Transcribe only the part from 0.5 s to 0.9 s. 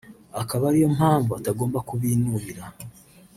ari yo